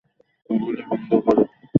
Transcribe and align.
গুলি 0.49 0.81
বন্ধ 0.89 1.09
করো। 1.25 1.43